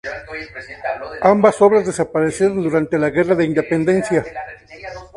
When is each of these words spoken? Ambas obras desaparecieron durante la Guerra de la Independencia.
Ambas 1.21 1.61
obras 1.61 1.85
desaparecieron 1.85 2.63
durante 2.63 2.97
la 2.97 3.11
Guerra 3.11 3.35
de 3.35 3.43
la 3.43 3.49
Independencia. 3.49 4.25